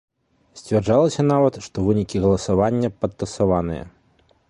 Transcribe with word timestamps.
Сцвярджалася 0.59 1.21
нават, 1.33 1.53
што 1.67 1.77
вынікі 1.89 2.23
галасавання 2.25 2.89
падтасаваныя. 3.03 3.83